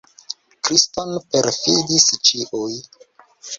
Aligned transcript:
Kriston 0.67 1.11
perfidis 1.35 2.09
ĉiuj. 2.31 2.83